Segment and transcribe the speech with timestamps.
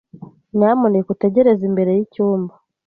[0.57, 2.53] Nyamuneka utegereze imbere yicyumba.